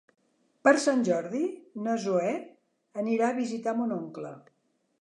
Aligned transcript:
Per 0.67 0.71
Sant 0.85 1.03
Jordi 1.09 1.43
na 1.89 1.99
Zoè 2.07 2.33
anirà 3.05 3.31
a 3.31 3.39
visitar 3.45 3.79
mon 3.83 3.97
oncle. 4.03 4.35